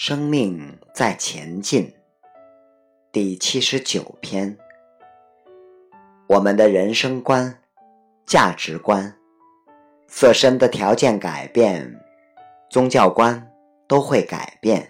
[0.00, 1.92] 生命在前进，
[3.10, 4.56] 第七十九篇。
[6.28, 7.52] 我们的人生观、
[8.24, 9.12] 价值观、
[10.06, 11.92] 自身的条件改变，
[12.70, 13.50] 宗教观
[13.88, 14.88] 都会改变。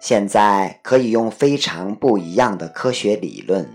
[0.00, 3.68] 现在可以用非常不一样的科学理论，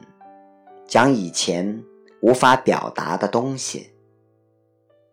[0.88, 1.84] 讲以前
[2.22, 3.92] 无法表达的东西。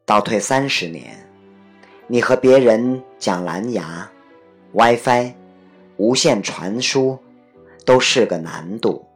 [0.06, 1.26] 倒退三十年。
[2.12, 4.10] 你和别人讲蓝牙、
[4.72, 5.32] WiFi、
[5.96, 7.16] 无线传输
[7.84, 9.06] 都是个难度，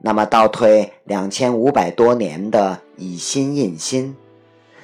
[0.00, 4.16] 那么倒退两千五百多年的以心印心，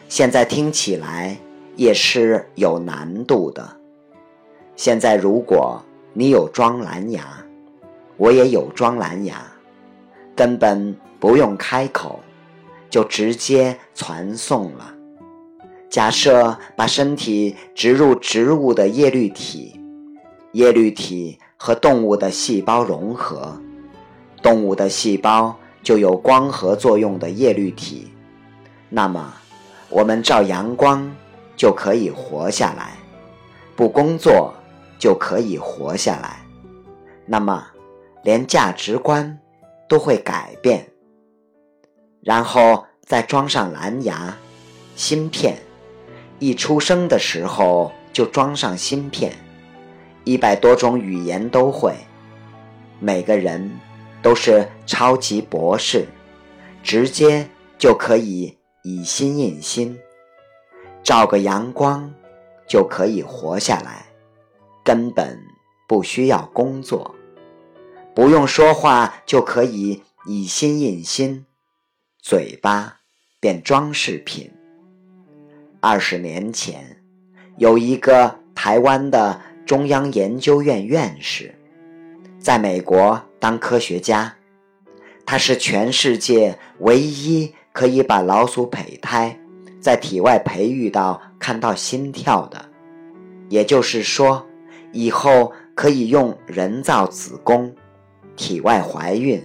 [0.09, 1.36] 现在听起来
[1.74, 3.69] 也是有难度的。
[4.77, 7.45] 现在如果你有装蓝牙，
[8.19, 9.42] 我也有装蓝牙，
[10.36, 12.20] 根本不用开口，
[12.88, 14.95] 就直接传送了。
[15.90, 19.74] 假设把身体植入植物的叶绿体，
[20.52, 23.60] 叶绿体和动物的细胞融合，
[24.41, 28.08] 动物的细胞就有光合作用的叶绿体，
[28.88, 29.34] 那么
[29.88, 31.12] 我们照阳光
[31.56, 32.92] 就可以活下来，
[33.75, 34.54] 不工作
[34.97, 36.38] 就可以活下来，
[37.27, 37.66] 那么
[38.22, 39.36] 连价值观
[39.88, 40.88] 都会改变，
[42.20, 44.32] 然后再装上蓝牙
[44.94, 45.58] 芯片。
[46.41, 49.33] 一出生的时候就装上芯片，
[50.24, 51.94] 一百多种语言都会，
[52.98, 53.70] 每个人
[54.22, 56.08] 都是超级博士，
[56.82, 57.47] 直接
[57.78, 59.98] 就可以以心印心，
[61.02, 62.10] 照个阳光
[62.66, 64.06] 就可以活下来，
[64.82, 65.38] 根本
[65.86, 67.14] 不需要工作，
[68.14, 71.44] 不用说话就可以以心印心，
[72.22, 73.00] 嘴巴
[73.38, 74.50] 变装饰品。
[75.83, 76.84] 二十年前，
[77.56, 81.54] 有一个台湾的中央研究院院士，
[82.38, 84.34] 在美国当科学家。
[85.25, 89.34] 他是全世界唯一可以把老鼠胚胎
[89.81, 92.62] 在体外培育到看到心跳的，
[93.49, 94.47] 也就是说，
[94.93, 97.75] 以后可以用人造子宫，
[98.37, 99.43] 体外怀孕，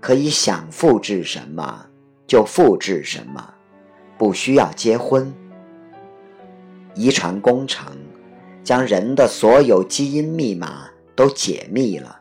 [0.00, 1.86] 可以想复制什么
[2.26, 3.54] 就复制什么，
[4.18, 5.32] 不需要结婚。
[6.94, 7.96] 遗传工程
[8.62, 12.20] 将人的所有基因密码都解密了。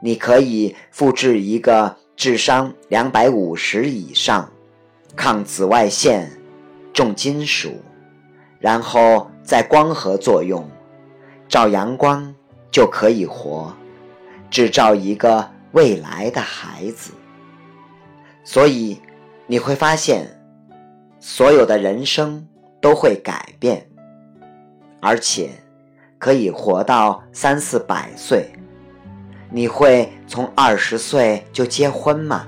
[0.00, 4.50] 你可以复制一个智商两百五十以上、
[5.16, 6.30] 抗紫外线、
[6.92, 7.72] 重金属，
[8.58, 10.68] 然后在光合作用，
[11.48, 12.34] 照阳光
[12.70, 13.74] 就可以活，
[14.50, 17.12] 制造一个未来的孩子。
[18.44, 19.00] 所以
[19.46, 20.40] 你会发现，
[21.18, 22.46] 所有的人生。
[22.80, 23.86] 都会改变，
[25.00, 25.50] 而且
[26.18, 28.50] 可以活到三四百岁。
[29.50, 32.46] 你会从二十岁就结婚吗？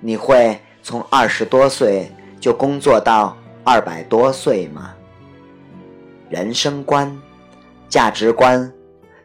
[0.00, 4.94] 你会从二十多岁就工作到二百多岁吗？
[6.28, 7.16] 人生观、
[7.88, 8.72] 价值观、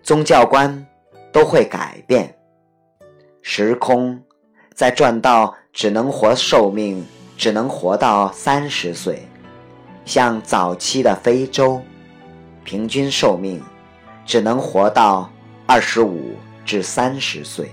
[0.01, 0.85] 宗教观
[1.31, 2.35] 都会改变。
[3.41, 4.22] 时空
[4.73, 7.05] 在转到只能活寿命，
[7.38, 9.28] 只能活到三十岁。
[10.06, 11.81] 像早期的非洲，
[12.63, 13.62] 平均寿命
[14.25, 15.31] 只能活到
[15.66, 16.35] 二十五
[16.66, 17.72] 至三十岁，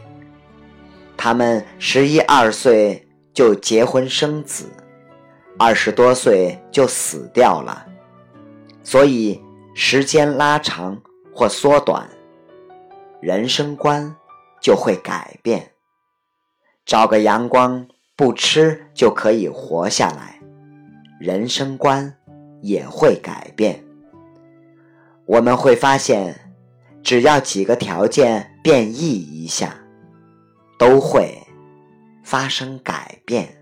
[1.17, 4.67] 他们十一二岁就结婚生子，
[5.59, 7.87] 二十多岁就死掉了。
[8.83, 9.43] 所以
[9.75, 11.00] 时间拉长
[11.34, 12.09] 或缩短，
[13.21, 14.15] 人生观
[14.61, 15.72] 就会改变。
[16.87, 17.87] 找个阳光
[18.17, 20.38] 不吃就可以活下来，
[21.19, 22.15] 人生观。
[22.61, 23.84] 也会改变。
[25.27, 26.34] 我们会发现，
[27.05, 29.77] 只要几个条件变异一下，
[30.77, 31.39] 都会
[32.25, 33.58] 发生改变。